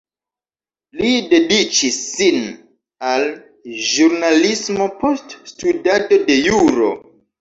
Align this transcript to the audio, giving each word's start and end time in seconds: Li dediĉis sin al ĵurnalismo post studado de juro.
Li 1.01 1.09
dediĉis 1.33 1.99
sin 2.05 2.39
al 3.09 3.27
ĵurnalismo 3.91 4.89
post 5.05 5.37
studado 5.53 6.21
de 6.31 6.39
juro. 6.47 6.91